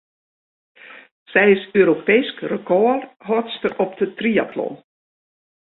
Sy 1.31 1.43
is 1.55 1.63
Europeesk 1.79 2.35
rekôrhâldster 2.53 3.73
op 3.83 3.91
de 3.99 4.07
triatlon. 4.17 4.75